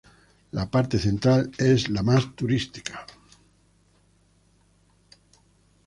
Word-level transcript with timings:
La 0.51 0.65
parte 0.67 0.97
central 0.97 1.51
es 1.59 1.87
la 1.89 2.01
más 2.01 2.35
turística. 2.35 3.05